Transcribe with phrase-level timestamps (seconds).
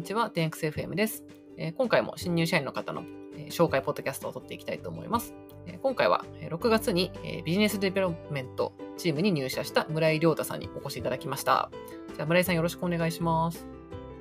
[0.00, 1.24] にちは、10XFM です、
[1.58, 3.02] えー今回も新入社員の方の、
[3.36, 5.34] えー紹介ポッドキャストを撮っていきたいと思います。
[5.66, 11.70] えー今回はえー6月に、えービジネスデベロップメントチームに入社した村井亮太さんにお越しいただきました。
[12.16, 13.66] じゃあ村井さんよろしくお願いします。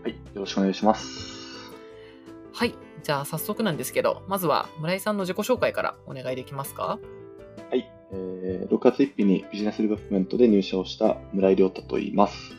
[0.04, 1.72] はい、よろしくお願いします。
[2.52, 2.76] はい。
[3.02, 7.00] じゃあ早速なんですけど、まずは村井さんの自己紹介からお願いできますか？
[7.70, 12.59] はい、えー6月1日にビジネスデベロップメントで入社をした村井亮太と言います。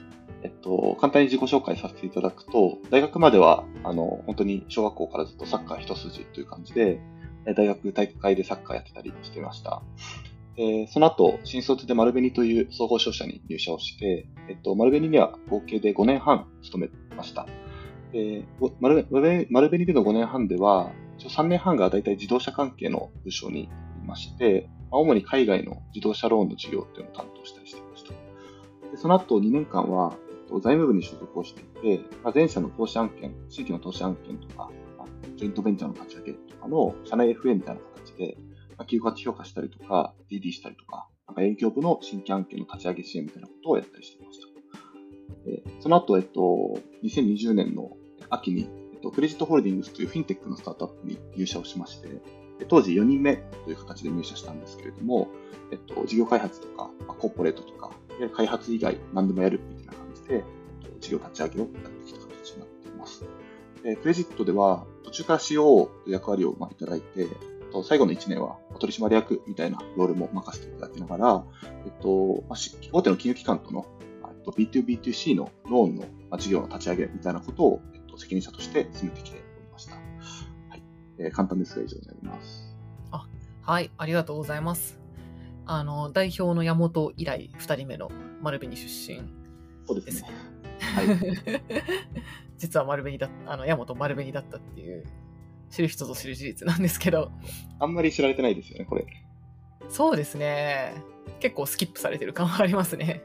[0.60, 7.00] えっと、簡単に自己紹介させていただくと、大学までは、あの、本当に小学校からずっとサッカー一筋という感じで、
[7.56, 9.83] 大学体育会でサッカーやってたりしてました。
[10.56, 17.47] でその後、新卒で丸紅という総合商社に入社をして、えっと、丸紅には合計で5年半勤めました。
[18.12, 18.45] で
[18.80, 23.69] 丸丸紅での5年半では、3年半が大体自動車関係の部署にい
[24.06, 28.11] まして、主に海外の自動車ローンの事業っていうのを担当したりしていました。
[28.91, 30.16] でその後2年間は、
[30.50, 38.36] と財務部に所属をしていて、まあ、前社の投資案件、新規の投資案件とか、まあジョイントベンチャーの立ち上げとかの社内 FA みたいな形で、
[38.70, 44.50] まあ、企業価値評価したりとか、DD したりとか、なんか営業部の新規案件の立ち上げ支援みたいなことをやったりしていました。
[45.44, 47.97] でその後、えっと、2020年の
[48.28, 52.08] 秋に、えっと、クレジットホールディングスというフィンテックのスタートアップに入社をしまして、
[52.69, 55.28] 当時4人目という形で入社したんですけれども、
[55.72, 57.91] えっと、事業開発とか、まあコーポレートとか、
[58.34, 59.80] 開発以外何でもやるみ
[60.31, 63.25] で、えっと事業立ち上げをやってきた形になっています。
[63.83, 67.28] でクレジットでは、途中から CO という役割をまあいただいて、
[67.70, 71.45] と最後の1年はお取締役みたいなロールも任せていただきながら、
[71.84, 73.87] えっと、まあし大手の金融機関との
[74.22, 79.94] えっと B2B2C のローンのまあ事業の立ち上げみたいなことを、えっと、責任者として進めてきておりました。
[79.94, 80.00] は
[80.77, 80.83] い。
[81.19, 82.77] えー簡単ですが以上になります。
[83.12, 83.27] あ
[83.62, 84.98] はい、ありがとうございます。
[85.67, 88.11] あの、代表の山本以来2人目の
[88.42, 89.39] 丸紅出身
[89.94, 90.28] そうですね
[91.46, 91.62] ね。。
[92.58, 95.05] 実は丸紅だあの、山本丸紅だったっていう、
[95.70, 97.31] 知る人ぞ知る事実なんですけど、
[97.78, 99.06] あんまり知られてないですよね、これ。
[99.88, 100.94] そうですね。
[101.41, 103.22] 結構スキップされてる感はありますね。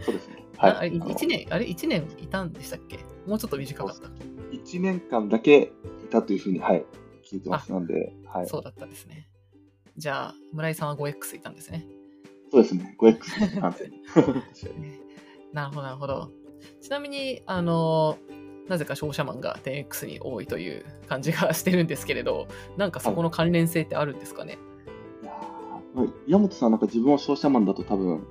[0.00, 0.44] そうですね。
[0.58, 2.98] ああれあの1年、あれ1年いたんでしたっけ？
[3.26, 4.08] もうちょっと短かった。
[4.54, 5.72] 1年間だけ
[6.04, 6.84] いたというふうに、はい、
[7.24, 7.72] 聞いてます。
[7.72, 8.46] なんで、はい。
[8.46, 9.28] そうだったんですね。
[9.96, 11.86] じゃあ、村井さんは 5X いたんですね。
[12.50, 12.96] そうですね。
[12.98, 14.02] 5X です完全に。
[15.52, 16.30] なるほど、なるほど。
[16.80, 18.16] ちなみに、あの、
[18.68, 22.46] なぜか商社マンが 10X に多いという感じがしてるんですけれど、
[22.76, 24.58] なんかそこの関連性ってあるんですかね？
[25.22, 28.24] いやーはい山本さんなんか自分は商社マンだと多分、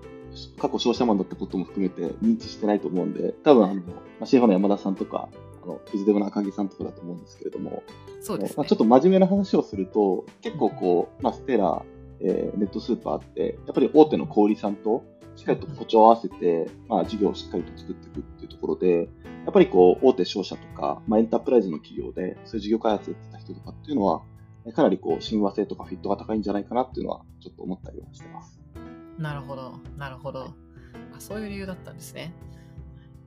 [0.58, 3.82] 過去商社マンだったことも含めて認知してないと思うんで、多分あの、ま
[4.22, 5.28] あ、シェフの山田さんとか、
[5.62, 7.84] あの、フィズデブの赤木さんとかだと思うんですけれども、
[8.22, 8.66] そうですねまあ、。
[8.66, 11.84] ちょっと真面目な話をすると、結構こう、まあ、ステラ、
[12.22, 15.04] えーネットスーパーって、やっぱり大手の小売さんと
[15.40, 19.04] しっかりと歩調を合わせて、まあ、事業をしっかりと作っていくっていうところで、
[19.46, 24.22] やっぱりこう、大手商社とか、まあ、エンタープライズの企業で、そういう事業開発やってた人とかっていうのは、
[24.76, 28.60] かなりこう、親和性とかフィットが高いんじゃないかなっていうのは、ちょっと思ったりはしてます。
[29.18, 30.54] なるほど、なるほど。
[31.16, 32.34] あそういう理由だったんですね。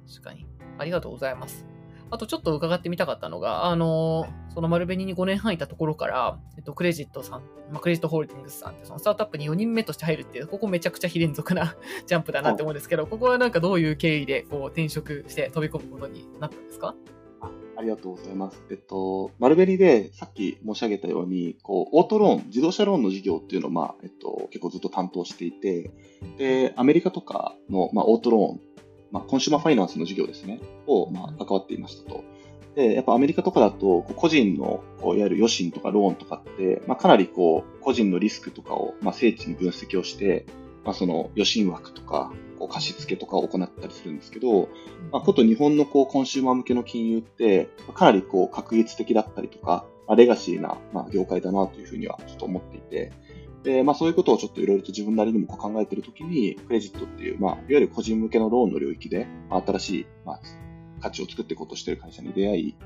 [0.07, 0.47] 確かに。
[0.77, 1.72] ありがとうございます。
[2.13, 7.41] あとちょっと伺ってみたかったのが、あの、その丸紅に5年半いたところから、えっと、クレジットさん、
[7.71, 11.75] まあ、クレジットホールディングスさんって、そのスタートアップに4人目として入るっていう、ここめちゃくちゃ非連続な
[12.07, 16.95] ジャンプだなって思うんですけど、ここはなんかどういう経緯でこう転職して飛び込むことになったんですか？
[17.77, 18.63] ありがとうございます。
[18.71, 25.91] えっと、丸紅でさっき申し上げたように、こう、オートローン、自動車ローンの事業っていうのを、まあ、えっと、結構ずっと担当していて、
[26.37, 28.61] で、アメリカとかの、まあ、オートローン、
[29.13, 32.25] まあ、コンシューマーファイナンスの事業ですね、を、まあ、関わっていましたと。
[32.75, 40.47] で、やっぱアメリカとかだと、個人の、こういわゆる与信とかローンとかって、まあ、かなりこう、個人のリスクとかを、まあ、精緻に分析をして、
[40.85, 44.69] まあ、その与信枠とか、こう貸付とかを行ったりするんですけど、
[45.11, 53.13] まあ、こと日本のこうコンシューマー向けの金融って、かなりこう画一的だったりとか、まあ、レガシーな、まあ、業界だなというふうにはちょっと思っていて、
[53.63, 60.41] で、まあそういうことをちょっといろいろと自分なりにも考えているときに、クレジットっていう、まあいわゆる個人向けのローンの領域で、まあ、新しい、まあ、
[61.01, 62.77] 価値を作っていこうとしている会社に出会い、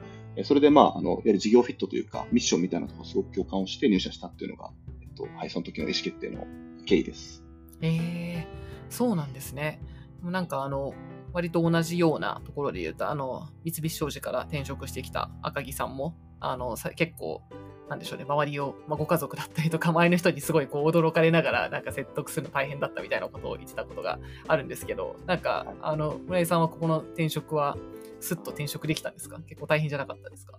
[0.44, 4.70] それでまあ、あの、いわゆる事業フィットというか、ミッションみたいなところをすごく共感をして入社したっていうのが、
[5.02, 6.46] えっと、はい、その時の意思決定の
[6.84, 7.42] 経緯です。
[7.80, 8.46] えー、
[8.90, 9.80] そうなんですね。
[10.22, 10.94] なんかあの、
[11.32, 17.42] 割と同じようなところで言うと、あの、三菱商事から転職してきた赤木さんも、あの、結構、
[17.88, 24.18] なんでしょうね、周りを、まあ、ご家族だったりとか、周りの人にすごいこう驚かれながら、なんか説得するの大変だったみたいなことを言ってたことが
[24.48, 27.76] あるんですけど、なんか、あの、村井さんはここの転職は、
[28.18, 29.38] すっと転職できたんですか？
[29.46, 30.58] 結構大変じゃなかったですか？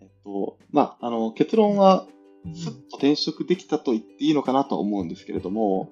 [0.00, 2.06] えっと、まあ、あの、結論は、
[2.54, 5.90] すっと転職できたと言っていいのかなとは思うんですけれども、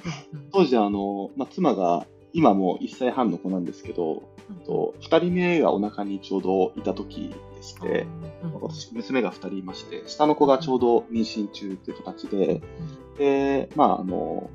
[0.52, 4.22] 当時あの、まあ、妻が今もう1歳半の子なんですけど、
[4.64, 8.06] と2人目がお腹にちょうどいた時でして、
[8.60, 12.60] 私、娘が2人いまして、下の子がちょうど妊娠中という形で、
[13.18, 14.50] で、まあ、あの、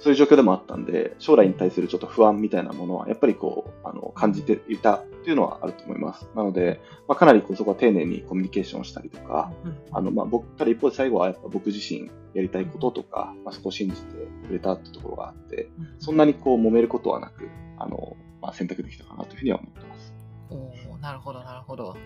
[0.00, 6.26] そういう状況でもあったんで、将来に対するちょっと不安みたいなものは、やっぱりこう、あの、感じていたっていうのはあると思います。
[6.34, 9.52] なので、まあ、かなりこうそこは丁寧にコミュニケーションしたりとか、
[9.92, 17.48] あの、まあ、僕、ただ一方で最後はやっぱ僕自身やりたいこととか、まあ、そこを信じてくれたってところがあって、そんなにこう揉めることはなく、
[17.78, 20.14] あの、まあ、選択できたかなというふうには思ってます。
[20.50, 21.96] おなるほど、なるほど。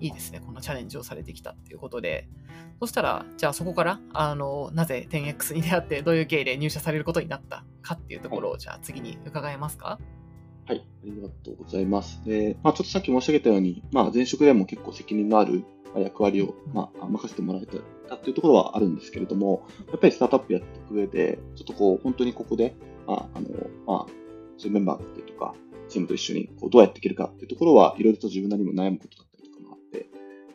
[0.00, 0.40] いいですね。
[0.44, 2.28] このチャレンジをされてきたっていうことで。
[2.80, 9.98] そしたら、じゃあそこから、あの、なぜ 10X に出会って、どういう経緯で入社されることになったかっていうところを、じゃあ次に伺えますか？
[10.66, 12.22] はい、ありがとうございます。
[12.24, 15.64] で、まあ、ちょっとさっき申し上げたように、まあ、前職でも結構責任のある
[15.96, 17.66] 役割を、まあ、任せてもらえ
[18.08, 22.74] たっていうところはあるんですけれども、やっぱりスタートアップやっていく上で、ちょっとこう、本当にここで、
[23.06, 23.48] まあ、あの、
[23.86, 24.06] まあ、
[24.58, 25.54] そういうメンバーだったりとか、
[25.88, 29.26] チームと一緒にこうどうやっていけるかっていうところは、いろいろと自分なりにも悩むことだっ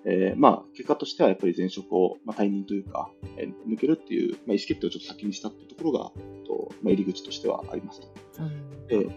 [0.05, 5.99] えー、まあ、結果としてはやっぱり前職を、まあ、退任というか、えー、抜けるっていう、まあ、意思決定をちょっと先にしたっていうところが、
[6.47, 8.07] とまあ、入り口としてはありますと。
[8.39, 9.07] うん、で、えっ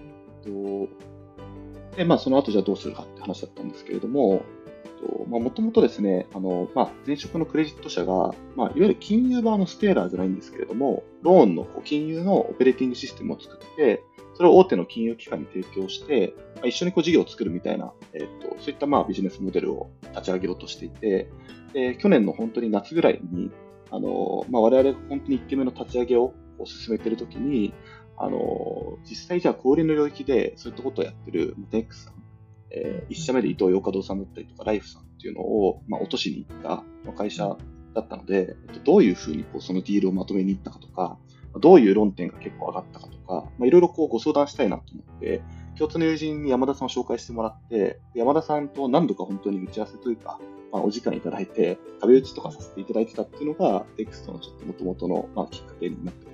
[0.43, 4.43] と、で、まあ、その後じゃあどうするかって話だったんですけれども、
[5.29, 14.03] もともとですね、あの、まあ、前職のクレジット社が、まあ、いわゆる金融版のステーラーじゃないんですけれども、ローンの金融のオペレーティングシステムを作って、
[14.35, 21.31] それを大手の金融機関に提供して、まあ、一緒にこう事業を作るみたいな、えっと、そういったまあビジネスモデルを立ち上げようとしていて、
[21.73, 23.51] で去年の本当に夏ぐらいに、
[23.91, 27.75] あの、まあ、我々が本当に1件目の立ち上げをこう進めているときに、
[28.17, 32.15] あの、実際じゃあ小売りの領域でそういったことをやってるテックさん、
[32.73, 37.57] えー、1社目で伊藤洋華堂さんだったりとか、ライフさんっていうのを、まあ、落としに行った会社
[37.95, 41.19] だったので、えっと、どういうふうにこうそのディールをまとめに行ったかとか、
[41.61, 45.43] どういう論点が結構上がったかとか、まあ、いろいろこうご相談したいなと思って、
[45.79, 50.39] 共通の友人に山田さんを紹介してもらって、山田さんと何度か本当に打ち合わせというか、
[50.73, 56.32] まあ、お時間いただいて、壁打ちとかさせていただいてたっていうのが、テクストのちょっと元々の、まあ、きっかけになって。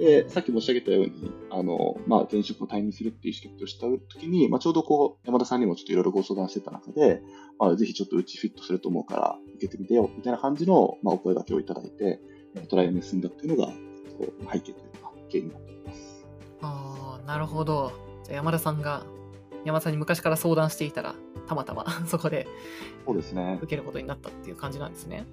[0.00, 3.80] で、さっき申し上げたように、あの、まあ、前職を退任するっていう意思決定をした
[4.14, 7.20] ときに、まあ、ちょうどこう、山田さんにもちょっといろいろご相談してた中で、
[7.58, 12.18] まあ、ぜひちょっとうちフィットすると思うから、受けてみてよ、みたいな感じの、まあ、お声掛けをいただいて、
[12.70, 13.74] トライアルに進んだっていうのが、
[14.50, 16.26] 背景というか、経緯になっています。
[16.62, 17.92] ああ、なるほど。
[18.24, 19.04] じゃあ山田さんが、
[19.66, 21.14] 山田さんに昔から相談していたら、
[21.46, 22.46] たまたま そこで、
[23.04, 23.58] そうですね。
[23.60, 25.26] 受けることになったっていう感じなんですね。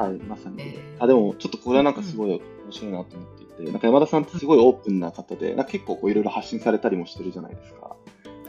[0.00, 0.62] はい、まさに。
[0.62, 7.96] えーあ、でも、ちょっとこれはなんかすごい面白いなと思っていて、なんか山田さんってすごいオープンな方で、なんか結構こういろいろ発信されたりもしてるじゃないですか。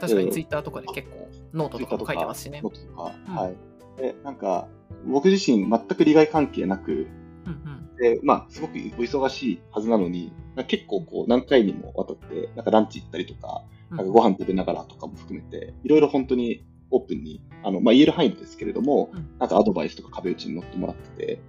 [0.00, 2.70] 確かにツイッターとかで結構ノートとかも書いてますしねノ。
[2.70, 3.56] ートとか、うんはい。
[3.98, 4.68] で、なんか、
[5.06, 7.06] 僕自身全く利害関係なく、
[7.46, 10.32] うんで、まあ、すごくお忙しいはずなのに、
[10.66, 13.96] 結構こう何回にもわたって、なんかランチ行ったりとか、うん。
[13.98, 21.42] なんかご飯食べながらとかも含めて、いろいろ本当にオープンに、あの、まあ、言える範囲ですけれども、うんなんかアドバイスとか壁打ちに乗ってもらってて、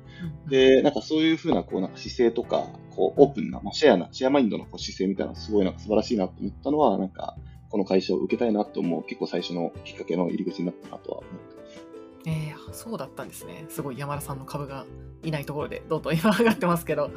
[0.45, 7.36] うん、で、なんかそういうふうな、こう、なんか姿勢とか、こう、オープンな、まあ、シェアな、シェアマインドのこう姿勢みたいなのすごいなんか素晴らしいなと思ったのは、なんか、
[7.69, 11.86] この会社を受けたいなと思う、結構最初のきっかけの入り口になったなとは思ってます。
[12.25, 13.66] えー、そうだったんですね。
[13.68, 14.86] すごい山田さんの株が
[15.24, 17.12] いないところでどんどん今上がってますけど、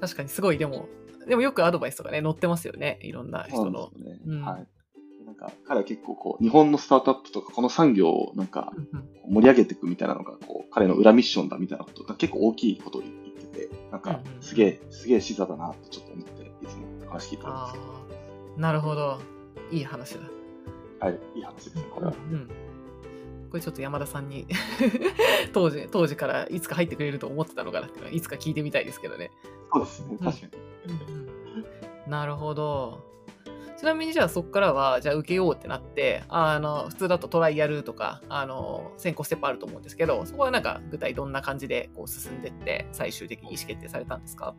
[0.00, 0.88] 確かにすごいでも、
[1.26, 2.98] でもよくアドバイスとかね、載ってますよね。
[3.02, 4.04] いろんな人のそうで。
[4.04, 4.20] すよね。
[4.26, 4.66] うんはい。
[5.38, 8.72] なんか、彼は結構こう、日本のスタートアップとか、この産業をなんか
[9.28, 17.78] 盛り上げていくみたいなのが、こう、彼の裏ミッションだみたいなことが結構大きいことを言ってて、なんかすげえ、すげえ視座だなとちょっと思って、いつも話聞いてまあす。
[18.56, 19.18] あ、なるほど。
[19.70, 20.20] いい話だ。
[21.00, 22.14] はい、いい話ですね、これは。
[22.30, 22.48] うんうん
[23.50, 24.48] これちょっと山田さんに
[25.54, 29.30] 当時当時からいつか入ってくれると思ってたのかなっていうのはいつか聞いてみたいですけどね。
[29.72, 32.10] そうですね、確かに。
[32.10, 33.13] なるほど。
[33.84, 44.54] ちなみにじゃあそこからはじゃあ受けようってなってあの普通だとトライアルとかあの先行ステップあると思うんですけどそこはなんか具体どんな感じでこう進んでって最終的に意思決定されたんですか？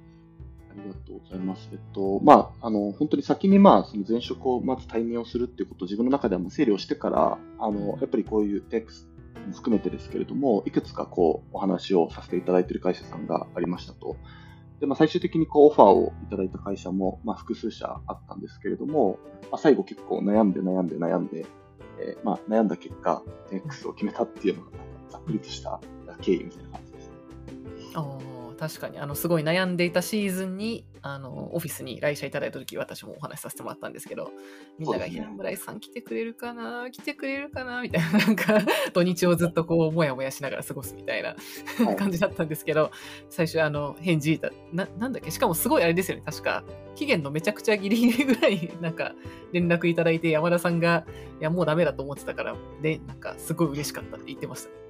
[0.70, 1.70] ありがとうございます。
[1.72, 9.08] えっと、まあ、あの、本当に先にまあ、その前職をまず対面をするっていうことを自分の中では整理をしてから、あの、やっぱりこういうテクス
[9.48, 14.18] も含めてですけれども、いくつかこう、お話をさせていただいている会社さんがありましたと。
[14.80, 19.20] で、まあ、最終的にこう、オファーをいただいた会社も、まあ、複数社あったんですけれども、
[19.52, 21.46] まあ、最後結構悩んで悩んで悩んで、
[22.00, 24.72] えーまあ、悩んだ結果、X を決めたっていうのが、
[25.10, 25.80] ざっくりとした
[26.22, 27.14] 経緯みたいな感じですね。
[27.96, 34.32] あ確かに、あの、すごい悩んでいたシーズンに、あの、オフィスに来社いただいた時私もお話しさせてもらったんですけど、
[34.80, 35.26] みんなが、そうですね。
[35.26, 36.90] いや、村井さん来てくれるかな？
[36.90, 37.82] 来てくれるかな？
[37.82, 38.60] みたいな、なんか、
[38.94, 41.36] 土日をずっとこう、もやもやしながら過ごすみたいな
[41.86, 41.96] はい。
[41.98, 42.92] 感じだったんですけど、
[43.30, 45.32] 最初、あの、返事いた、な、なんだっけ？
[45.32, 46.64] しかもすごいあれですよね、確か、
[46.96, 49.14] 期限のめちゃくちゃギリギリぐらいに なんか、
[49.52, 51.06] 連絡いただいて、山田さんが、
[51.40, 54.85] いや、もうダメだと思ってたから、で、なんか、すごい嬉しかったって言ってました。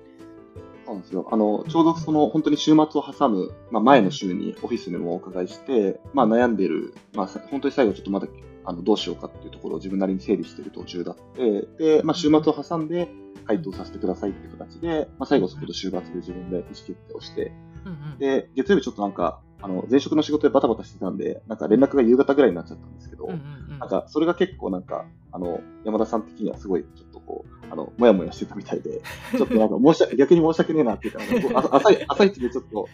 [0.86, 1.28] そうなんですよ。
[1.32, 8.28] あの、ちょうどその、本当に週末を挟む、まあ、前の週にオフィスにもお伺いして、まあ、悩んでる、まあ、さ本当に最後ちょっとまだ、
[8.64, 13.10] あの、どうしようかっていうところを自分なりに整理している途中だって、で、まあ、週末を挟んで
[13.46, 17.52] 回答させてくださいっていう形で、まあ、最後そこで週末で自分で意思決定をして、
[17.86, 18.18] うんうん。
[18.20, 23.40] で、月曜日ちょっとなんか、あの、前職の仕事でバタバタしてたんで、なんか連絡が夕方ぐらいになっちゃったんですけど、うんうん
[23.72, 23.80] うん。
[23.80, 29.02] なんか、それが結構なんか、あの、山田さん的にはすごい、ちょっとこう、あの、もやもやしてたみたいで、
[29.38, 31.20] ちょっとなんか申し訳、逆に申し訳ねえなっていうか、
[31.58, 32.88] あのあ朝い 朝一でちょっと、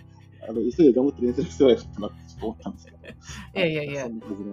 [0.47, 2.97] あの、急いで頑張って練習してなかったなってちょっと思ったんですけど。
[2.97, 4.07] いやいやいや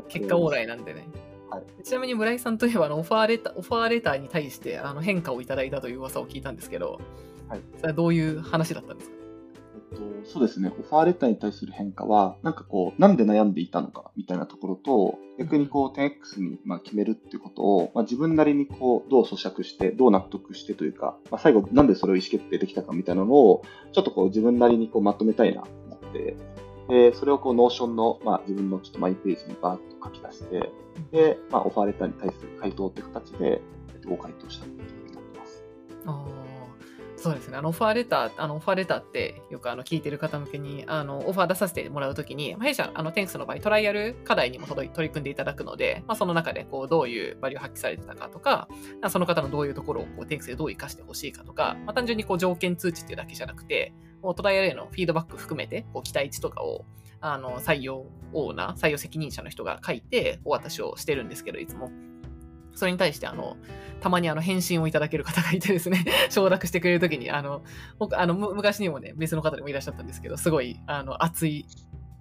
[0.09, 1.07] 結果オーライなんでね。
[1.51, 1.83] はい。
[1.83, 7.01] ちなみに村井さんといえばあのオファーレターオファーレターに対してあの変化をいただいたという噂を聞いたんですけど、
[7.49, 7.61] はい。
[7.77, 9.17] それはどういう話だったんですか？
[9.89, 26.37] と、そうですね、オファーレターに対する変化は、なんかこう、なんで悩んでいたのかみたいなところと、逆にこう、10X にまあ決めるっていうことを、まあ、自分なりにこう、どう咀嚼して、どう納得してというか、まあ、最後、なんでそれを意思決定できたかみたいなのを、ちょっとこう、自分なりにこうまとめたいなと思って、
[26.89, 30.71] で、それをこう、 Notion の、まあ、自分のちょっとマイページにバーッと書き出して、
[31.13, 33.61] で、まあ、オファーレターに対する回答って形で、
[34.09, 35.65] ご回答したっていうことになってます。
[37.21, 37.57] そうですね。
[37.57, 48.69] あの、オファーレター、あの、オファーレターって、よくあの、聞いてる方向けに、あの、オファー出させてもらうときに、弊社、あの、10X の場合、トライアル課題にも取り組んでいただくので、まあ、その中で、こう、どういうバリューを発揮されてたかとか、
[49.09, 56.85] その方のどういうところを、こう、テンクスでどう活かしてほしいかとか、まあ、単純に、こう、条件通知っていうだけじゃなくて、もうトライアルへのフィードバック含めて、こう、期待値とかを、
[57.21, 61.91] あの、採用オーナー、採用責任者の人が書いて、お渡しをしてるんですけど、いつも。
[62.79, 63.57] それに対して、あの、
[64.01, 67.63] たまにあの返信をいただける方がいてですね、 承諾してくれるときに、あの、
[67.99, 71.67] 僕、あの、む昔にもね、別の方でもいらっしゃったんですけど、すごい、あの、熱い、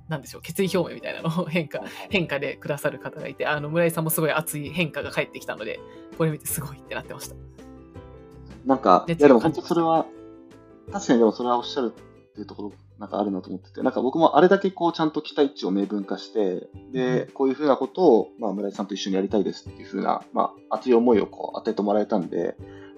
[0.09, 5.79] なんでしょう、決意表明みたいなのを 変化、変化でくださる方がいて、あの、村井さんもすごい熱い変化が返ってきたので、
[6.17, 7.35] これ見てすごいってなってました。
[8.65, 10.07] なんか、い熱やでも本当それは、
[10.91, 22.55] 確かにでもそれはおっしゃるっていうところ、なんかあるなと思ってて、なんか僕もあれだけこうちゃんと期待値を明文化して、で、こういうふうなことを、まあ村井さんと一緒にやりたいですっていうふうな、まあ熱い思いをこう与えてもらえたんで、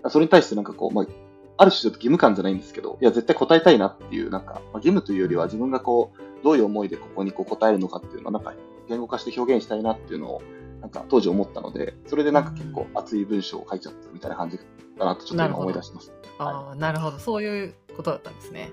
[0.10, 1.06] それに対してなんかこう、まあ、
[1.58, 8.54] ある種ちょっと義務感じゃないんですけど、いや絶対答えたいなっていう、なんか、まあ、義務というよりは自分がこう、どういう思いでここにこう答えるのかっていうのをなんか
[8.88, 10.42] 言語化して表現したいなっていうのを、
[10.80, 14.58] なんか当時思ったので、それでなんか結構熱い文章を書いちゃったみたいな感じ
[14.98, 16.14] だなとちょっと今思い出します。
[16.38, 17.20] ああ、なるほど。
[17.20, 18.72] そういうことだったんですね。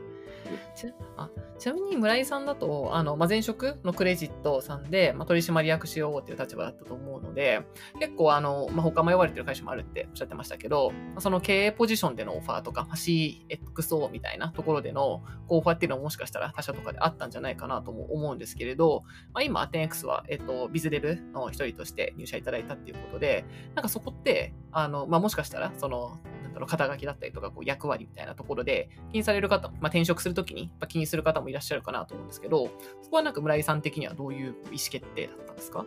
[0.74, 7.62] ちあちなみに村井さんだと、あのまあ、前職のクレジットさんで、まあ、取締役しようっていう立場だったと思うので、
[7.98, 26.18] 結構あの、まあ、他迷われてる会社もあるっておっしゃってましたけど、その経営ポジションでのオファーとか、CXO みたいなところでのオファーっていうのはもしかしたら他社とかであったんじゃないかなとも思うんですけれど、まあ、今、アテン X は、えっと、ビズデブの一人として入社いただいたっていうことで、なんかそこって、あのまあ、もしかしたら、その、
[26.66, 32.70] 肩書きだったりとか、こう役割みたいなところで、気にされる方、まあ、転職するときにやっぱ気にする方もいらっしゃるかなと思うんですけど、
[33.02, 34.56] そこはなんか村井さん的にはどういう意思
[34.90, 35.84] 決定だったんですか？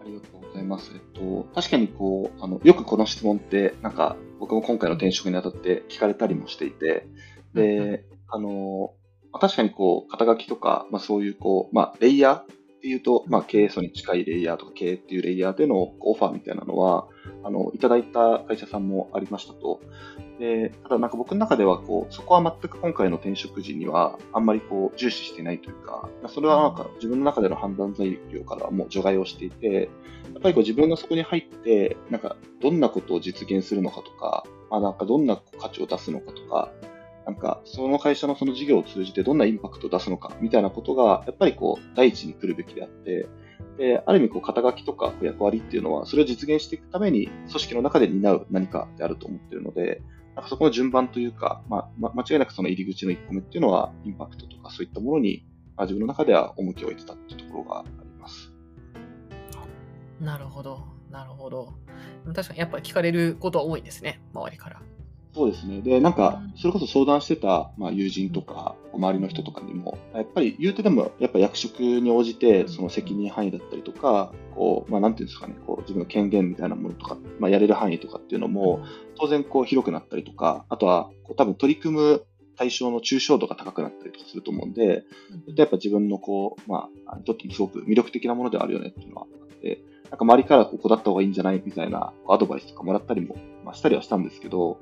[0.00, 0.92] ありがとうございます。
[0.94, 7.08] えっと、確かにこう、あの、よくこの質問って、なんか、僕も今回の転職にあたって聞かれたりもしていて、
[7.54, 8.92] で、あの、
[9.32, 12.46] まあ確かにこう、肩書きとか、まあそういうこう、まあ、レイヤーっ
[12.80, 17.08] ていうと、まあ、経営層に近いレイヤーとか、経営っていうレイヤーでのオファーみたいなのは、
[17.42, 19.80] あの、いただいた会社さんもありましたと。
[20.38, 29.88] で、ただなんか僕の中では、こう、そこは全く今回の転職時には、あんまりこう、重視してないというか、それはなんか自分の中での判断材料からもう除外をしていて、
[30.34, 36.70] やっぱりこう自分がそこに入って、なんかどんなことを実現するのかとか、まあ、なんかどんな価値を出すのかとか、
[37.26, 43.26] なんかその会社のその事業を通じてどんなインパクトを出すのかみたいなことが、やっぱりこう第一に来るべきであって、
[43.78, 50.02] である意味こう肩書きとか役割っていうのは、それを実現していくために組織の中で担う何かであると思っているので、
[50.36, 58.52] なんかそこの順番というか、まあ、ま間違いなくその入り口の1個目っていうのは、インパクトとかそういったものに、まあ、自分の中では重きを置いてたっていうところがあります。
[60.20, 61.72] なるほど、なるほど。
[62.34, 64.82] 確かにやっぱり聞かれることは多いんですね、周りから。
[65.36, 65.82] そうですね。
[65.82, 78.80] で、なんか、それこそ相談してた、まあ、友人とか、周りの人とかにも、やっぱり言うてでも、やっぱ役職に応じて、その責任範囲だったりとか、こう、まあ、なんていうんですかね、こう、自分の権限みたいなものとか、まあ、やれる範囲とかっていうのも、
[79.20, 82.24] 当然、こう、広くなったりとか、あとは、こう、多分取り組む、
[82.56, 85.04] 対象の抽象度が高くなったりとかすると思うんで、
[85.54, 94.78] やっぱ自分のこう、まあ、とってもすごく魅力的なものではあるよねっていうのはあって、なんか周りからここだった方がいいんじゃないみたいなアドバイスとかもらったりも、まあ、したりはしたんですけど、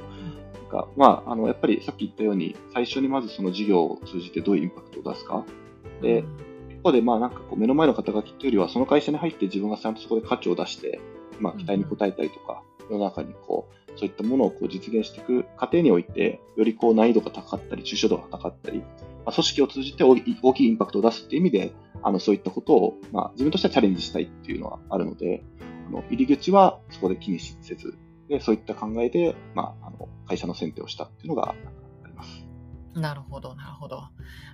[0.75, 0.89] か。
[0.97, 5.45] まあ、あの、やっぱりさっき言ったように、最初にまずその事業を通じてどういうインパクトを出すか。
[6.03, 6.25] で、
[6.71, 11.01] 一方でまあなんかこう目の前の肩書きっていうよりは、その会社に入って自分がちゃんとそこで価値を出して、
[11.39, 18.87] まあ期待に応えたりとか、世の中にこう、そういったものをこう実現していく過程において、よりこう難易度が高かったり、抽象度が高かったり、ま
[19.27, 25.43] あ、組織を通じて大きいインパクトを出すっていう意味で、あのそういったことを、まあ、自分としてはチャレンジしたいっていうのはあるので、
[25.89, 27.97] あの入り口はそこで気にせず、
[28.29, 31.55] でそういった考えで、まあ、あの会社の選定をしたっていうのがあ
[32.07, 32.47] ります。
[32.95, 34.05] なるほど、なるほど。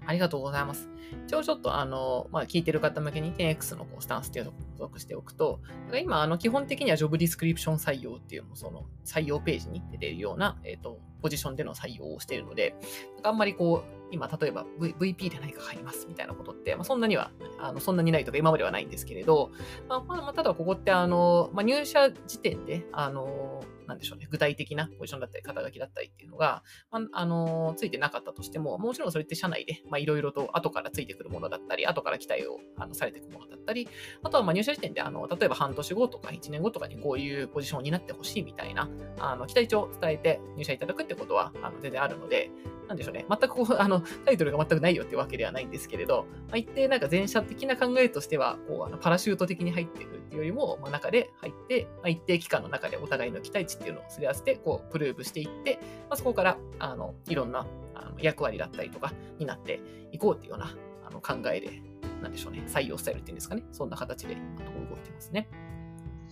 [0.07, 0.89] ありがとうございます。
[1.27, 5.61] 一応ちょっとあの、まあ、聞いてる方向けに 10X のこうスタンスっていうのを補足しておくと、
[6.00, 12.75] 今、あの基本的にはジョブディスクリプション採用っていうその採用ページに出ているような、えっ、ー、と、ポジションでの採用をしているので、
[13.23, 19.50] あんまりこう、今、例えば、v、VP で何か入りますみたいなことって、まあ、そんなには、あのそんなにないとか今まではないんですけれど、
[19.88, 33.89] まあ、まあ、ただここって、あの、まあ、入社時点で、あの、なんでしょうね、具体的なポジションだったり、肩書きだったりっていうのが、まあ、あの、ついてなかったとしても、もちろんそれって社内で、まあ、いろいろと後からついてくるものだったり、後から期待をあのされていくものだったり、
[34.23, 42.51] あとはまあ入社時点で、あの、例えば半年後とか1年後とかにこういうポジションになってほしいみたいな、あの、期待値を伝えて入社いただくってことは、あの、全然あるので、
[42.91, 59.81] なんでしょうね、全くこう、あの、タイトルが全くないよってわけではないんですけれど、まあ、一定なんか前者的な考えとしては、こう、あのパラシュート的に入ってくるっていうよりも、まあ、中で入って、まあ、一定期間の中でお互いの期待値っていうのをすり合わせて、こう、プルーブしていって、まあ、そこから、あの、いろんなあの役割だったりとかになって
[60.13, 60.75] いこうっていうような
[61.07, 61.83] あの考えで、
[62.23, 65.49] なんでしょうね、採用スタイルっていうんですかね、そんな形で動いてますね。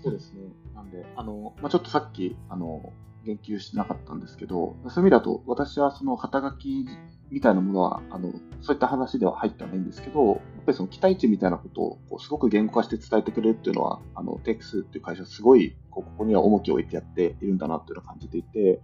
[0.03, 0.43] そうですね。
[0.75, 2.93] なんで、あの、まあ、ちょっとさっき、あの、
[3.25, 6.87] 言及してなかったんですけど、そういう意味だと、私はその肩書き
[7.31, 18.81] みたいなものは、あの、そういった話では入ってはないんですけど、やっぱりその期待値みたいなことをこうすごく言語化して伝えてくれるっていうのは、あの、テックスっていう会社すごい、ここには重きを置いてやっているんだなっていうのを感じていて、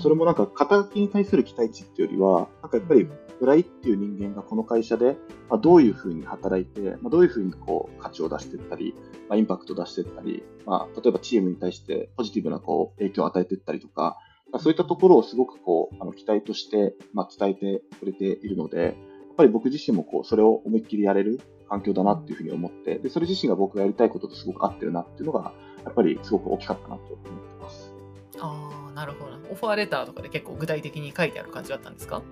[0.00, 3.08] それもなんか肩書きに対する期待値っていうよりは、なんかやっぱり
[3.40, 5.16] 村井っていう人間がこの会社で、
[5.48, 8.94] まあ、どういうふうに働いて、まあ、どういうふうにこう価値を出していったり、
[9.28, 14.18] まあ、インパクトを出していったり、まあ、例えばチームに対してポジティブなこう影響を与えていったりとか、
[14.56, 18.94] まあ、そういったところをすごくこうあの期待として、まあ、伝えてくれているので、やっ
[19.36, 25.52] ぱり僕自身もこうそれを思いっきりやれる環境だなっていうふうに思って、でそれ自身が僕がやりたいこととすごく合ってるなっていうのが、
[25.84, 27.94] やっぱりすごく大きかったなと思ってます。
[28.40, 29.36] ああ、なるほど。
[29.52, 32.22] オファーレターとかで結構具体的に書いてある感じだったんですか？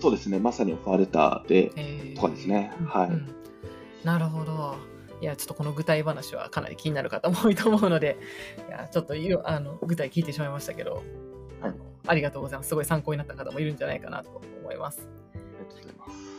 [0.00, 2.74] そうですね、まさにオファーレターでとかですね。
[2.84, 3.26] はい、うん、
[4.04, 4.74] なるほど。
[5.22, 8.18] いや、ちょっとこの具体話はかなり気になる方も多いと思うので、
[8.68, 9.14] いや、ちょっと
[9.44, 11.02] あの具体聞いてしまいましたけど、
[11.62, 11.74] あの
[12.06, 12.68] ありがとうございます。
[12.68, 15.08] すごい参考になった方もいるんじゃないかなと思います。
[15.34, 16.30] ありがとうございます。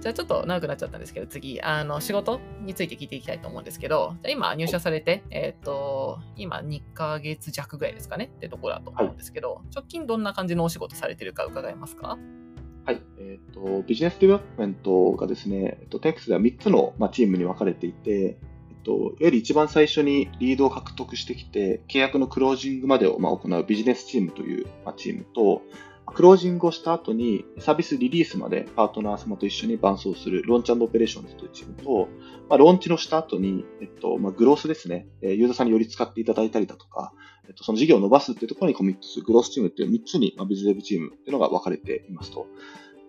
[0.00, 12.18] じゃあちょっと長くなっちゃったんですけど、次、あの仕事について聞いていきたいと思うんですけど、じゃ今入社されて、えっ、ー、と、今2ヶ月弱ぐらいですかねってところだと思うんですけど、はい、直近どんな感じのお仕事されてるか伺えますか？
[12.84, 13.02] はい。
[13.18, 18.38] えっ、ー、と、ビジネスデベロップメントがですね、えっと、10X では3つの、まあ、チームに分かれていて、
[18.86, 25.62] と、いわゆる一番最初にリードを獲得してきて、契約のクロージングまでをま行うビジネスチームというチームと、
[26.06, 32.08] クロージングをした後にサービスリリースまでパートナー様と一緒に伴走するローンチオペレーションズというチームと、
[32.48, 37.12] まあ、ローンチのした後に、えっと、まあ、グロースですね、ユーザーさんにより使っていただいたりだとか、
[37.48, 42.46] えっと、その事業を伸ばすっていうところにコミットするグロースチームっていう3つに、まあ、 BizDev チームっていうのが分かれていますと。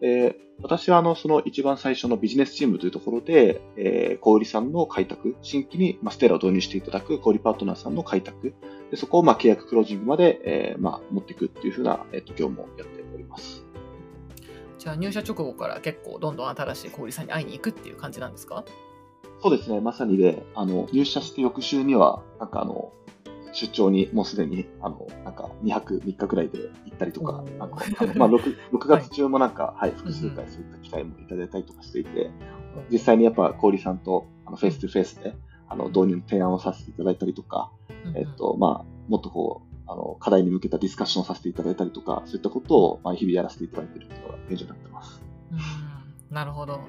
[0.02, 8.54] えー、私はあのその一番最初のビジネスチームというところで、えー、小売さんの開拓、新規に、まあ、ステラを導入していただく小売パートナーさんの開拓、
[8.92, 13.66] でそこをまあ契約クロージングまで、えーまあ、持っていくっていうふうな、えー、と業務をやっております。
[14.78, 18.64] じゃあ入社直後から結構どんどん新しい小売さんに会いに行くっていう感じなんですか？
[19.42, 22.92] そうですね、まさにで、あの入社して翌週には、なんかあの
[23.54, 27.76] 出張にもうすでに、あの、なんか2泊3日くらいで行ったりとか、あの
[28.16, 32.30] まあ6、6 月中もなんか、はい、複数回そういった機会もいただいたりとかしていて、
[32.92, 35.36] 実際にやっぱ氷さんとあのフェイス2フェイスで
[35.68, 37.72] あの導入の提案をさせていただいたりとか、
[38.16, 45.22] えっと、まあ、もっとこう、あの課題に向けたディスカッションをさせていただいたりとか、そういったことを、まあ、日々やらせていただいているというのが現状になってます。
[45.52, 46.36] うん。
[46.36, 46.82] なるほど。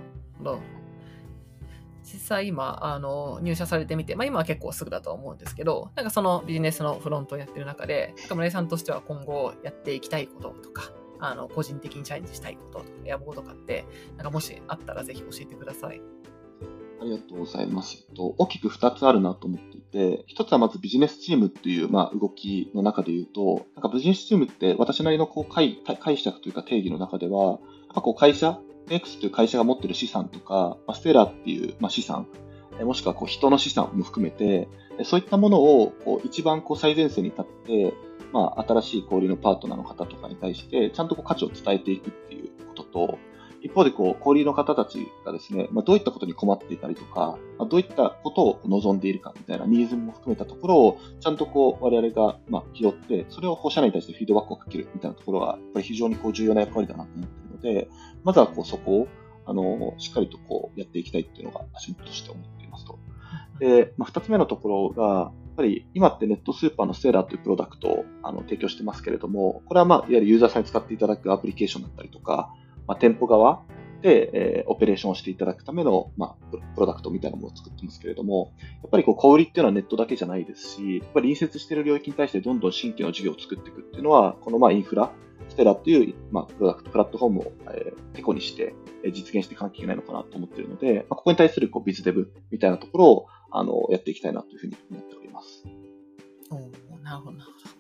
[2.13, 10.91] 実際今、あの、入社されてみて、まあ今は結構すぐだと思うんですけど、なんかそのビジネスのフロントをやってる中で、村井さんとしては今後やっていきたいこととか、
[11.21, 13.85] あの、個人的にチャレンジしたいこととか、野望とかって、
[14.17, 16.01] なんかもしあったらぜひ教えてください。
[17.01, 18.07] ありがとうございます。
[18.15, 27.61] と大きく2つあるなと思っていて、1つはまずビジネスチームっていう、まあ、動きの中で言うと、なんかビジネスチームって私なりのこう解解釈というか定義の中では、
[27.95, 32.27] こう会社、X という会社が持っている資産とか、まあ、ステラっていう、まあ、資産、
[32.81, 34.69] もしくはこう人の資産も含めて、
[35.05, 37.95] そういったものをこう一番こう最前線に立って、
[38.33, 43.19] まあ、新しい小売のパートナーの方とかに対して、ちゃんとこう価値を伝えていくっていうことと、
[43.61, 57.89] 一方でこう、小売の方たちがですね、まあ、どういったことに困っていたりとか、まあ、どういったことを望んでいるかみたいなニーズも含めたところを、ちゃんとこう、我々が、まあ、拾って、それをこう、社内に対してフィードバックをかけるみたいなところは、やっぱり非常にこう、重要な役割だなと思ってので、
[58.25, 59.09] まずはこう、そこを、
[59.47, 62.99] あの、しっかりとこう、やっていきたいっていうのが、足元として思っていますと。
[63.59, 72.55] で、まあ、二つ目のところが、やっぱり今ってネットスーパーのステーラーというプロダクトをあの提供してますけれども、これはまあ、いわゆるユーザーさんに使っていただくアプリケーションだったりとか、
[72.87, 73.63] まあ、店舗側
[74.03, 85.11] で、えー、オペレーションをしていただくための、まあ、プロダクトみたいなものを作ってますけれども、やっぱりこう、小売りっていうのはネットだけじゃないですし、やっぱり隣接している領域に対してどんどん新規の事業を作っていくっていうのは、このまあインフラ、
[85.59, 95.65] テラっていう、まあ、プロダクト、プラットフォームを、えー、テコにして、えー、実現していかなきゃいけないのかなと思っているので、まあ、ここに対するこうビズデブみたいなところを、あの、やっていきたいなというふうに思っております。
[96.51, 96.55] お
[97.03, 97.79] なるほど、なるほど。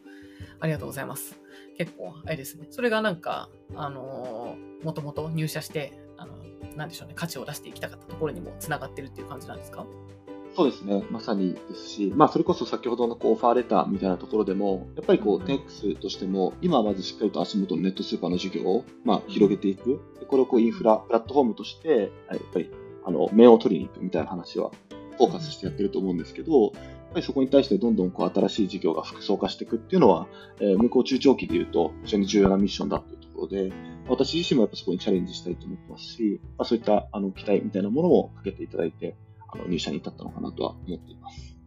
[0.61, 1.37] ありがとうございます。
[1.77, 2.67] 結構、あれですね。
[2.71, 6.33] それがなんか、あのー、もともと入社して、あの、
[6.77, 9.87] なんでしょうね、価値を出していきたかったところにもつながってるっていう感じなんですか？
[10.57, 20.01] そうですね、まさにですし、まあ、それこそ先ほどのこうオファーレターみたいなところでも、やっぱりこう、テックスとしても、今はまずしっかりと足元のネットスーパーの事業を、まあ、広げていく。
[20.27, 22.71] これをこうインフラ、プラットフォームとして、やっぱり、
[23.05, 24.73] あの、面を取りに行くみたいな話は、
[25.17, 26.73] フォーカスしてやってると思うんですけど、やっ
[27.15, 30.27] ぱりそこに対してどんどんこう新しい事業が複層化していくっていうのは、
[30.61, 33.73] えー、向こう中長期で言うと非常に重要なミッションだというところで、
[34.09, 39.17] 私自身もやっぱそこにチャレンジしたいと思ってますし、まあ、そういったあの期待みたいなものもかけていただいて、
[39.49, 41.59] あの入社に至ったのかなとは思っています。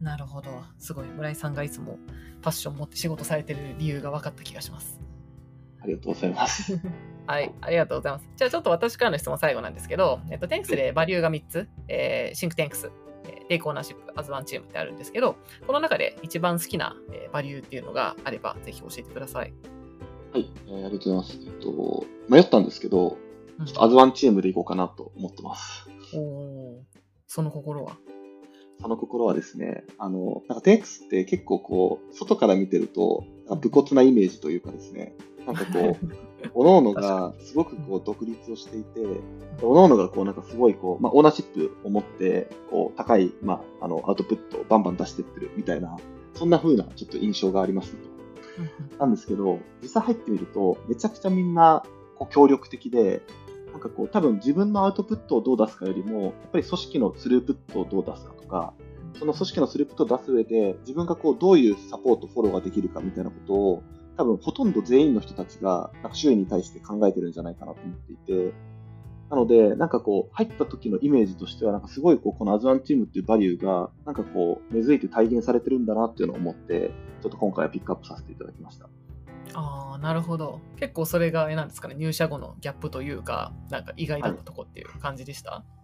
[0.00, 0.50] なるほど。
[0.78, 1.06] すごい。
[1.06, 1.98] 村井さんがいつも
[2.42, 5.00] パッションを持って仕事されてる理由が分かった気がします。
[5.80, 6.78] ありがとうございます。
[7.26, 8.28] はい、ありがとうございます。
[8.36, 12.90] じゃあちょっと私からの質問最後なんですけど、えっと、10X でバリューが3つ、えー、 Think 10X、
[13.48, 15.36] Take Ownership、 As One Team ってあるんですけど、
[15.66, 19.52] この中で一番好きな、えー、バリューっていうのがあれば、ぜひ教えてください。
[20.32, 21.38] はい、えー、ありがとうございます。
[21.40, 23.16] えっと、迷ったんですけど、
[23.64, 25.88] ちょっと As One Team でいこうかなと思ってます。
[26.14, 26.84] うん、お
[27.26, 27.96] その心は？
[28.80, 33.24] その心はですね、あの、なんか 10X って結構こう、外から見てると、
[33.60, 35.14] 武骨なイメージというかですね、
[35.46, 36.06] なんかこう、
[36.54, 39.00] おのおのがすごくこう独立をしていて、
[39.62, 45.96] おのおのがこうなんかすごいこう、まあ、オーナーシップを持って、こう、高い、まあ、あの、アウトプットをバンバン出していってるみたいな、
[46.34, 47.94] そんな風なちょっと印象があります。
[47.94, 47.98] と。
[48.98, 51.82] なんですけど、実際入ってみると、めちゃくちゃみんな、
[52.16, 53.22] こう、協力的で、
[53.76, 58.72] なんかこう、多分自分のアウトプットをどう出すかよりも、やっぱり組織のスループットをどう出すかとか、
[59.18, 63.82] その組織のスループットを出す上で、自分がこう、どういうサポート、フォローができるかみたいなことを、
[64.16, 68.54] 多分ほとんど全員の人たちが、なんか周囲に対して考えてるんじゃないかなと思っていて、
[69.28, 78.88] なので、なんかこう、入った時のイメージとしては、なんかすごいこう、このアズワンチームっていうバリューが、なんかこう、根付いて体現されてるんだなっていうのを思って、ちょっと今回はピックアップさせていただきました。
[79.54, 80.60] ああ、なるほど。
[80.76, 85.75] 結構それが、なんですかね、入社後のギャップというか、なんか意外だったとこっていう感じでした、はい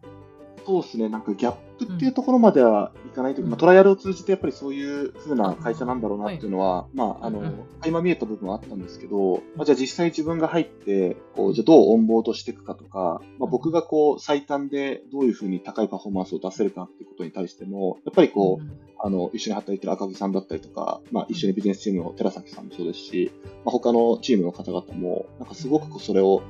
[0.64, 23.32] そうですね、なんかギャップっていうところまではいかないというか、うん、まあ、トライアルを通じてやっぱりそういう風な会社なんだろうなっていうのは、はい、まあ、あの、垣間見えた部分はあったんですけど、まあ、じゃあ実際自分が入って、こう、じゃあどうオンボードしていくかとか、まあ、僕がこう、最短でどういう風に高いパフォーマンスを出せるかっていうことに対しても、やっぱりこう、あの、一緒に働いてる赤木さんだったりとか、まあ、一緒にビジネスチームの寺崎さんもそうですし、
[23.64, 26.42] まあ、他のチームの方々も、なんかすごくこう、それを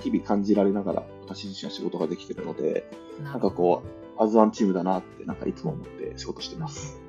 [0.00, 1.02] 日々感じられながら、
[1.34, 2.90] 私自身は仕事ができてるので、
[3.22, 3.82] なんかこ
[4.18, 7.00] う、アズワンチームだなって、なんかいつも思って仕事してます。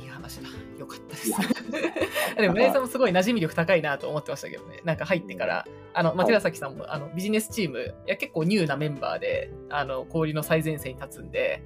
[0.00, 0.48] いい話だ。
[0.78, 1.32] よかったです。
[2.36, 4.80] でも、村井さんもすごい馴染み力高いなと思ってましたけどね。
[4.84, 11.62] なんか入ってから、あの、まあ、寺崎さんも、あの、ビジネスチーム、いや、結構ニューなメンバーで、あの、氷の最前線に立つんで、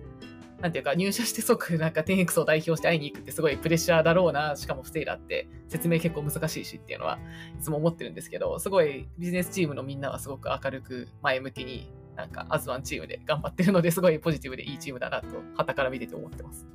[0.61, 7.19] なんていうか、入社して即、なんか 10X を代表して会いに行くってすごいプレッシャーだろうな、しかも不正だって説明結構難しいしっていうのは
[7.59, 16.67] いつも思ってるんですけど、すごいビジネスチームのみんなはすごく明るく前向きになんか、アズワンチームで頑張ってるので、すごいポジティブでいいチームだなと、旗から見てて思ってます。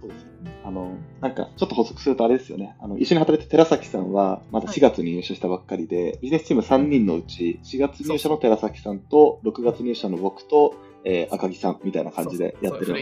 [0.00, 0.60] そうですね。
[0.62, 2.76] あの、なんか、ちょっと補足するとあれですよね。
[2.78, 13.00] あの、一緒に働いて寺崎さんは、まだ4月に入社したばっかりで、はい、ビジネスチーム3人のうち、4月入社の寺崎さんと、6月入社の僕と、えー、赤木さんみたいな感じでやってるので。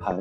[0.00, 0.16] はい。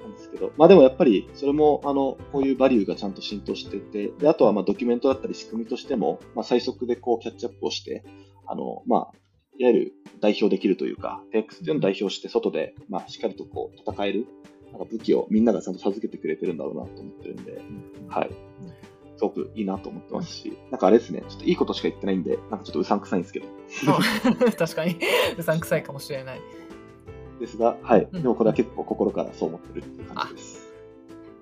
[0.00, 8.04] なんですけど、まあでもやっぱり、それも、あの、こういうバリューがちゃんと浸透していて、で、あとは、まあ、ドキュメントだったり仕組みとしても、まあ、最速でこう、キャッチアップをして、
[8.46, 9.16] あの、まあ、
[9.58, 14.26] いわゆる代表できるというか、TX っていうのを代表して外で、まあ、しっかりとこう戦える、
[14.72, 17.60] なんか武器をみんながちゃんと授けてくれてるんだろうなと思ってるんで、
[18.08, 18.30] はい。
[19.20, 23.46] すごくいいなと思ってますし、なんかあれですね、ちょっといいことしか言ってないんで、なんかちょっとうさんくさいんですけど。
[24.56, 24.98] 確かに、
[25.36, 26.40] うさんくさいかもしれない。
[27.38, 28.08] ですが、はい。
[28.10, 30.72] うんでもこれは結構心からそう思ってるっていう感じです。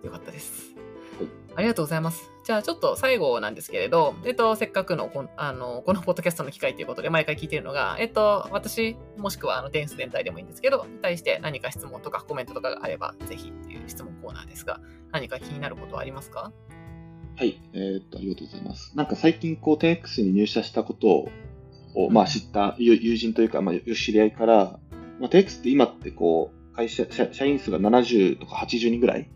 [0.03, 0.75] よかったです
[1.19, 1.29] はい。
[1.55, 2.29] ありがとうございます。
[2.45, 14.81] じゃあちょっと最後なんですけれど、えっと、せっかくのこんあのこのポッドキャストの機会ということで毎回聞いてるのが、えっと、私、もしくはあのテンス全体でもいいんですけど、に対して何か質問とかコメントとかがあれば、ぜひっていう質問コーナーですが、
[15.13, 16.53] 何か気になることはありますか？
[17.39, 17.61] はい。
[17.73, 18.91] えーっと、ありがとうございます。
[18.97, 21.29] なんか最近、こう、10X に入社したこと
[21.95, 24.81] を、まあ、知った友友人というか、まあ、知り合いから、
[25.21, 29.31] まあ、10X って今ってこう、会社、社社員数が70とか80人ぐらい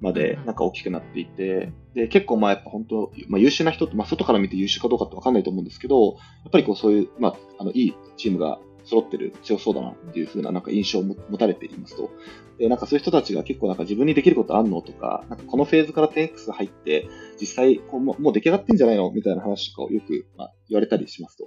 [0.00, 12.10] までうんなんか大きくなっていて、で、結構まあやっぱ本当、まあ優秀な人って、まあ外から見て優秀かどうかってわかんないと思うんですけど、やっぱりこうそういう、まあ、あの、いいチームが揃ってる、強そうだなっていう風ななんか印象をも持たれていますと。
[12.58, 17.08] で、なんかそういう人たちが結構なんか自分にできることあんのとか、なんかこのフェーズから 10X 入って、
[17.40, 21.46] 実際こうもうもう出来上がってんじゃないのみたいな話とかをよく、まあ、言われたりしますと。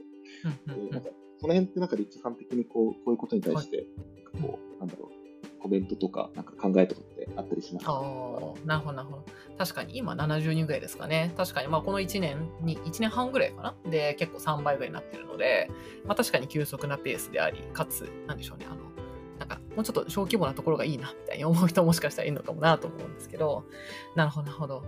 [0.92, 3.86] なんかその辺ってなんかリッチさん的にこうこういうことに対して、
[4.42, 5.27] こう、なんだろう、
[5.60, 7.92] コメントとか、なんか考えとかってあったりしますか？
[7.94, 8.02] ああ、
[8.66, 9.24] なるほど、なるほど。
[9.58, 11.34] 確かに今70人ぐらいですかね。
[11.36, 13.92] 確かにまあこの1年に、1年半ぐらいかな？
[13.92, 15.70] で、結構3倍ぐらいになってるので、
[16.06, 18.82] まあ確かに急速なペースであり、かつ、なんでしょうね、あの、
[19.40, 23.66] なんかもうちょっと小規模なところがいいな、みたいに思う人もしかしたらいるのかもなと思うんですけど、
[24.16, 24.84] なるほど、なるほど。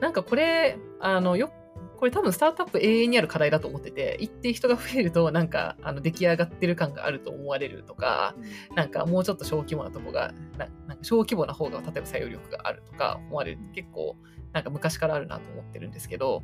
[0.00, 1.50] なんかこれ、あの、よ
[1.96, 8.34] これ多分スタートアップ永遠にある課題だと思ってて、一定人が増えると、なんか、あの、出来上がってる感があると思われるとか、
[8.74, 13.58] なんかもうちょっと小規模なとこが、ななんか小規模な方が例えば採用力があるとか思われる。
[13.74, 14.16] 結構
[14.52, 16.42] なんか昔からあるなと思ってるんですけど、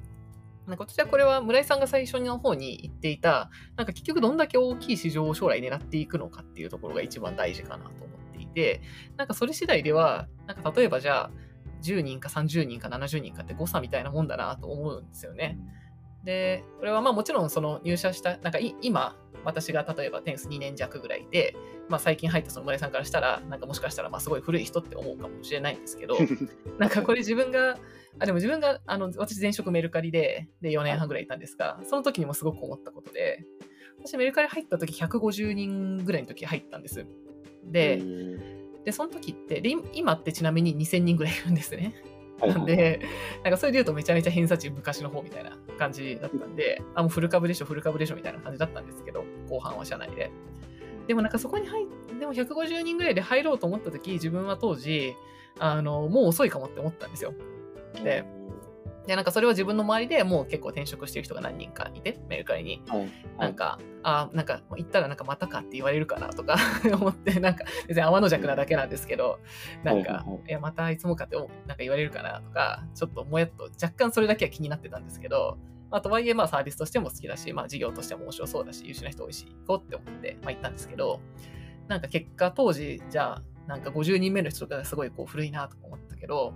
[0.67, 8.81] なんか私はこれは村井さんが最初の方に言っていた、なんか結局どんだけ大きい市場を将来狙っていくのかっていうところが一番大事かなと思っていて、
[9.17, 11.31] なんかそれ次第では、なんか例えばじゃあ
[11.83, 15.59] 10人か30人か70人かって誤差みたいなもんだなと思うんですよね。
[16.25, 21.57] で、これはまあもちろんその入社した、なんかい今、私が例えばテニス2年弱ぐらいで、
[21.89, 26.17] まあ最近入ったその村井さんからしたら、なんかもしかしたらまあすごい古い人って思うかもしれないんですけど、
[26.79, 27.79] なんかこれ自分が、
[28.19, 33.45] あ、でも自分が、あの、私前職メルカリで、で4年半ぐらいいたんですが、その時にもすごく思ったことで、
[34.05, 37.07] 私メルカリ入った時150人ぐらいの時入ったんです。
[37.65, 38.03] で、
[38.85, 41.95] で、その時って、で今ってちなみに2000人ぐらいいるんですね。
[42.41, 43.01] なんで、
[43.45, 50.31] なんかそれで言うとめちゃめちゃ偏差値昔の方みたいな感じだったんで、あ、もうフル株でしょ、フル株でしょみたいな感じだったんですけど、後半は社内で。
[51.07, 51.87] でもなんかそこに入っ
[52.21, 55.17] でも150人ぐらいで入ろうと思った時、自分は当時、
[55.59, 57.35] あの、もう遅いかもって思ったんですよ。
[58.05, 58.25] で、
[59.11, 62.81] で、なんかそれは自分の周りでもう結構転職してる人が何人かいて、メルカリに。
[62.87, 66.57] はい、なんか、あなんか、行ったらなんかまたかって言われるかなとか
[66.95, 69.41] 思って、なんか、別に天の弱なだけなんですけど、
[69.83, 75.59] なんか、はいはいや、またいつもかってなんか言われるかなとか、ちょっともやっと、若干それだけは気になってたんですけど、
[75.91, 81.21] まあ、とはいえ、まあ、サービスとしても好きだし、まあ、事業としても面白そうだし、優秀な人多いし、行こうって思って、まあ、行ったんですけど、
[81.89, 86.55] なんか結果、当時、じゃあ、なんか50人目の人とかがすごいこう古いなとか思ったけど、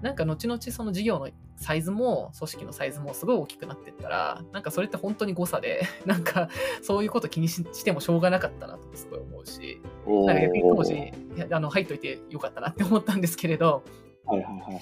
[0.00, 6.48] なんか後々その事業のサイズも組織のサイズもすごい大きくなってったら、なんかそれって本当に誤差で、 なんか
[6.82, 11.12] そういうこと気にししてもしょうがなかったなとすごい思うし、なんか逆に当時、
[11.50, 13.82] あの入っといてよかったなって思ったんですけれど、
[14.26, 14.80] はいはいはいはい。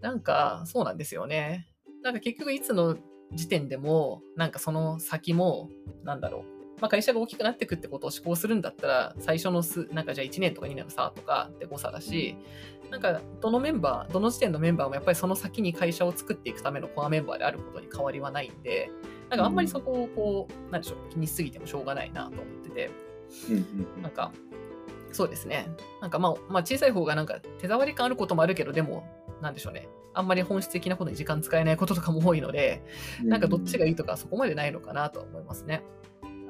[0.00, 1.68] なんかそうなんですよね。
[2.02, 2.96] なんか結局いつの
[3.32, 5.68] 時点でも、なんかその先も、
[6.04, 6.51] なんだろう。
[6.82, 12.36] まあ、会社が大きくなっていくってことを思考するんだったら、最初のす、なんかじゃあ1年とか2年の差とかって誤差だし、
[12.90, 18.90] なんかどのメンバー、どの時点のメンバーもやっぱりその先に会社を作っていくためのコアメンバーであることに変わりはないんで、
[19.30, 22.90] なんかあんまりそこをこう、なんでしょう、気にしすぎてもしょうがないなと思ってて、
[24.02, 24.32] なんか、
[25.12, 25.68] そうですね。
[26.00, 29.04] なんかまあ、まあ、小さい方がなんか手触り感あることもあるけど、でも、
[29.40, 29.86] なんでしょうね。
[30.14, 32.82] あんまり本質的なことに時間使えないこととかも多いので、
[33.22, 35.82] なんかどっちがいいとかそこまでないのかなとは思いますね。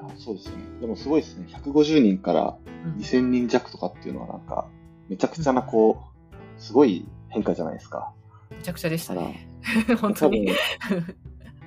[0.02, 0.64] あそうですよね。
[0.80, 1.46] でもすごいですね。
[1.48, 4.66] 150人からうん2000人弱とかっていうのはなんか、
[5.08, 8.12] めちゃくちゃなこう、すごい変化じゃないですか。
[8.50, 9.48] めちゃくちゃでしたね。
[10.00, 10.48] 本当に。、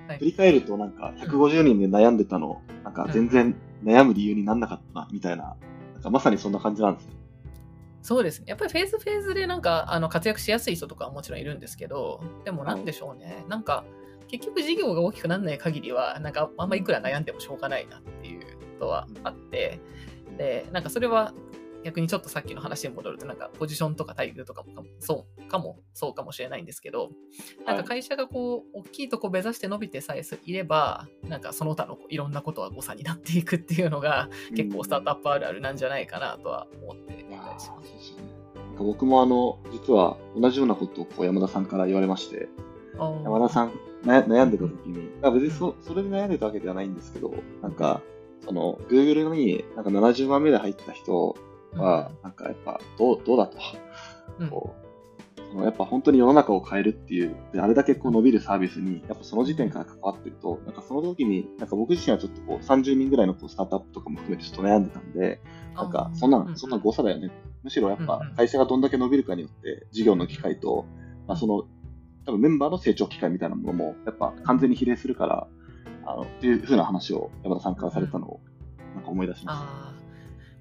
[0.07, 5.55] はい振り返るとなんか150人で悩んでたの、なんか全然悩む理由になんなかったな、みたいな、
[5.93, 7.13] なんかまさにそんな感じなんですね。
[8.03, 8.45] そうですね。
[8.49, 13.43] やっぱりフェーズフェーズでなんかあの活躍しやすい人とかはもちろんいるんですけど、でもなんでしょうね。
[13.49, 13.83] なんか
[14.27, 18.47] 結局事業が大きくならない限りは、なんかあんまいくら悩んでもしょうがないなっていうこ
[18.79, 19.79] とはあって、
[20.37, 21.33] で、なんかそれは
[21.85, 27.11] 逆にちょっとさっきの話に戻ると、なんかポジションとか待遇とかもそうかも、そうかもしれないんですけど、
[27.63, 38.15] なんか会社がこう、大きいとこ目指して伸びてさえいれば、なんかその他のいろんなことは誤差になっていくっていうのが、結構スタートアップあるあるなんじゃないかなとは思っていたりします。
[38.79, 42.49] 僕もあの、実は同じようなことをこう山田さんから言われまして、
[42.97, 43.71] 山田さん
[44.03, 48.01] 悩んでた時に、あ別にそそれで悩んでたわけではないんですけど、なんか、
[48.45, 51.35] その、Google になんか70番目で入った人
[51.73, 53.57] は、なんかやっぱどう、どうだと。
[54.49, 54.85] こう
[55.55, 65.39] そのやっぱ本当に世の中を変えるっていう、であれだけこう伸びるサービスに、やっぱその時点から関わってると、なんかその時に、なんか僕自身はちょっとこう30人ぐらいのこうスタートアップとかも含めてちょっと悩んでたんで、
[65.75, 67.31] なんかそんな、そんな誤差だよね。
[67.63, 70.85] むしろやっぱ会社がどんだけ伸びるかによって事業の機会と、
[71.25, 71.65] まあその
[72.25, 75.47] 多分メンバーの成長機会みたいなものも、やっぱ完全に比例するから、
[76.05, 78.39] あの、っていうふうな話を山田さんからされたのを、
[78.95, 79.63] なんか思い出しました。
[79.63, 79.93] あ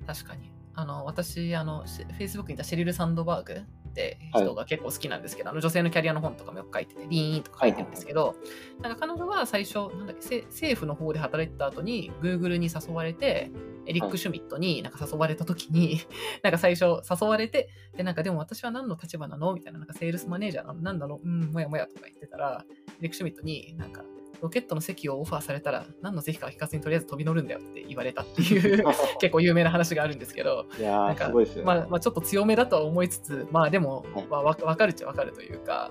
[0.05, 0.53] あ、確かに。
[0.75, 1.85] あの、私、あの、
[2.19, 3.63] Facebook にいたシェリル・サンドバーグ
[3.95, 8.35] って人が結構好きなんですけど、はい、あの女性のキャリアの本とかもよく書いてて、リーンとか書いてるんですけど、
[8.83, 13.51] なんか彼女は最初、なんだっけ、政府の方で働いてた後に、Google に誘われて、
[13.87, 16.01] エリック・シュミットになんか誘われた時に、
[16.43, 19.55] なんか最初誘われて、で、なんかでも私は何の立場なの？
[19.55, 21.29] みたいな、なんかセールスマネージャーなのなんだろう？
[21.29, 24.03] うん、もやもやとか言ってたら、エリック・シュミットになんか、
[24.41, 28.85] ロケットの席をオファーされたら何の席か聞かずにとりあえず飛び乗るんだよって言われたっていう
[29.21, 35.91] 結構有名な話があるんですけどいやなんか、ね、まあ、まあ、ちょっと強めだとは思いつつまあでも、はい、まあ、分かるっちゃ分かるというか、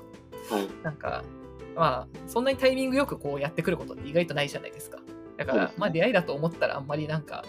[0.50, 1.24] はい、なんか
[1.76, 5.00] まあそんなにタイミングよくこうやってくることって意外とないじゃないですか。
[5.38, 7.44] だから、ね、まあ出会いだと思ったらあんまりなんか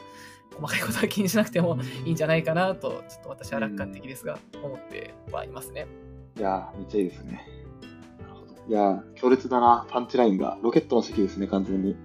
[0.54, 5.86] 細かいことは気にしなくてもいいんじゃないかなとちょっと私は楽観的ですが思ってはいますね。
[6.36, 7.46] いやめっちゃいいですね
[8.68, 10.58] いや強烈だな、パンチラインが。
[10.62, 11.96] ロケットの席ですね、完全に。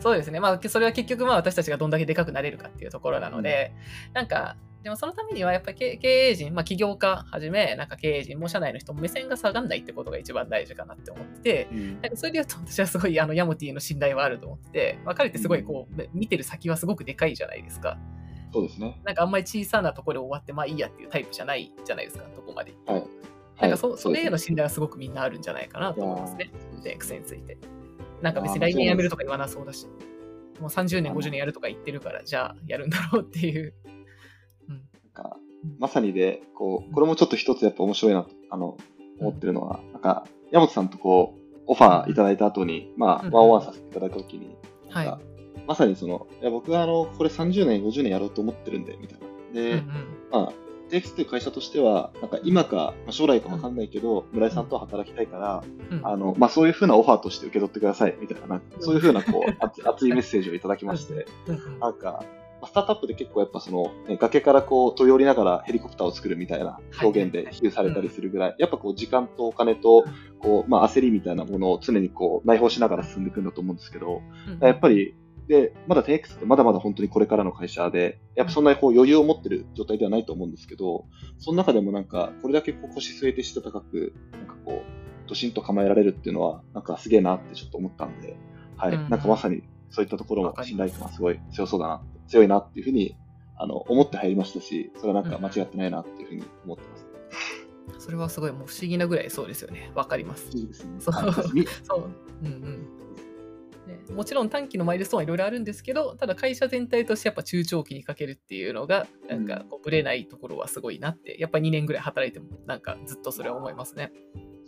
[0.00, 0.40] そうですね。
[0.40, 3.72] まあ、それは結局、まあ、私たちがどんだけでかくなれるかっていうところなので、
[4.08, 17.98] うん、なんか、でもそのためにはやっぱり経営陣、まあ、起業家はじめ、なんか経営陣も社内の人も目線が下がんないってことが一番大事かなって思ってて、うん、なんかそれで言うと私はすごいあのヤモティの信頼はあると思ってて、まあ、彼ってすごいこう、うん、見てる先はすごくでかいじゃないですか。
[18.52, 19.00] そうですね。
[19.04, 22.72] なんかあんまり小さなところで終わってまあいいやっていうタイプじゃないじゃないですか、どこまで。
[22.86, 23.04] はい
[23.60, 26.50] なんかそ,、それへの信頼はすごくみんなあるんじゃないかなと思いますね。
[26.82, 27.58] ゼンクスについて。
[28.22, 29.86] なんか別に来年辞めるとか言わなそうだし、
[30.60, 33.74] もう30年、50年やるとか言ってるから、じゃあやるんだろうっていう。
[34.68, 35.36] うん、なんか
[35.78, 38.76] まさにで、こう、これもちょっと一つやっぱ面白いなとあの
[39.20, 44.56] 思ってるのは、なんか、山本さんとこう、オファーいただいた後に、まあ、ワンオンワンさせていただいた時に、
[44.88, 45.18] はい、
[45.66, 49.26] まさにその、いや僕はあの、これ30年、50年やろうと思ってるんで、みたいな。
[49.52, 49.84] で、うんうん、
[50.30, 50.52] まあ、
[50.88, 61.26] TX という会社としては、なんか今か、まあ、将来かわかんないけど、村井さんと働きたいから、うん、あの、まあ、そういうふうなオファーとして受け取ってください、みたいな、そういうふうな、こう、熱いメッセージをいただきまして、
[61.80, 62.24] なんか、
[62.66, 70.04] スタートアップで結構やっぱその、ね、崖からこう飛び降りながらヘリコプターを作るみたいな表現で比喩されたりするぐらい、やっぱこう時間とお金と、
[70.40, 74.22] こう、まあ焦りみたいなものを常にこう内包しながら進んでいくんだと思うんですけど、
[74.60, 75.14] やっぱり
[75.48, 81.06] で、まだ 10X ってまだまだ本当にこれからの会社で、やっぱそんなにこう余裕を持ってる状態ではないと思うんですけど、
[81.38, 88.36] その中でもなんか、これだけこう腰据えて質高く、なんかこう、ドシンと構えられるっていうのは、なんかすげえなってちょっと思ったんで、
[88.76, 88.94] はい。
[88.94, 93.16] うん、なんかまさにそういったところも信頼感はすごい強そうだな、強いなっていうふうに、
[93.56, 97.06] あの、思って入りましたし、それはなんか間違ってないなっていうふうに思ってます。
[97.94, 99.90] うん、それはすごいもう不思議なぐらいそうですよね。
[99.94, 100.56] わかります。
[100.56, 101.00] いいですね。
[101.00, 101.14] そう。
[101.82, 102.10] そう。
[102.42, 102.88] うんうん。
[103.88, 114.12] ね、もちろん短期のマイルストーンはいろいろあるんですけど、ただ会社全体としてやっぱ中長期にかけるっていうのが、なんかこうぶれないところはすごいなって、やっぱ2年ぐらい働いても、なんかずっとそれは思いますね。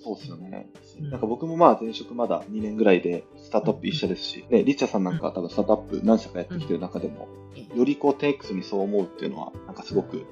[0.02, 0.70] そうですよね。
[0.98, 7.28] なんか僕もまあ前職まだ2年ぐらいでスタートアップ一緒ですし、ね、リッチャさんなんか多分スタートアップ何社かやってきてる中でも、
[7.74, 10.24] よりこう 10X にそう思うっていうのは、なんかすごく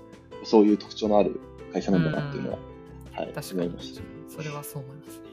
[0.45, 1.41] そういう特徴のある
[1.73, 2.59] 会社なんだなっていうのは、
[3.13, 3.71] はい、確かに。
[4.29, 5.25] それはそう思いますね。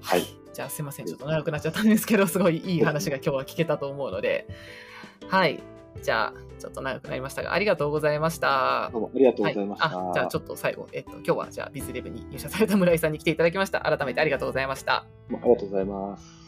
[0.00, 0.22] はい。
[0.58, 4.48] じゃあすいません、ちょっと長くなっちゃったんですけど、 すごいいい話が今日は聞けたと思うので、
[5.28, 5.62] はい。
[6.02, 8.90] じゃあ、ちょっと長くなりましたが、ありがとうございました。
[8.92, 9.88] どうもありがとうございました。
[9.88, 13.82] はい、じゃあ、ちょっと最後、えっと、今日はじゃあ、ビズレブに入社された村井さんに来ていただきました。
[13.82, 14.94] 改めてありがとうございました。
[14.94, 16.47] ありがとうございます。